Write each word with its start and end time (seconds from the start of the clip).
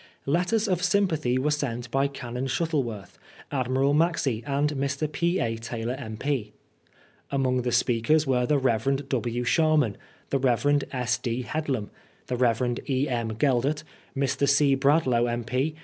Letters 0.25 0.67
of 0.67 0.81
sympathy 0.83 1.37
were 1.37 1.51
sent 1.51 1.91
by 1.91 2.07
Canon 2.07 2.47
Shut 2.47 2.69
tleworth. 2.71 3.19
Admiral 3.51 3.93
Maxse 3.93 4.41
and 4.47 4.71
Mr. 4.71 5.05
P. 5.11 5.37
A. 5.39 5.57
Taylor 5.57 5.93
M.P., 5.93 6.53
Among 7.29 7.61
the 7.61 7.71
speakers 7.71 8.25
were 8.25 8.47
the 8.47 8.57
Rev. 8.57 9.07
W. 9.09 9.43
Sharman, 9.43 9.97
the 10.31 10.39
Rev. 10.39 10.85
S. 10.91 11.19
D. 11.19 11.43
Headlam, 11.43 11.91
the 12.25 12.35
Rev. 12.35 12.77
E. 12.89 13.07
M. 13.07 13.33
Geldart, 13.35 13.83
Mr. 14.17 14.49
C. 14.49 14.73
Bradlaugh 14.75 15.27
M.P. 15.27 15.75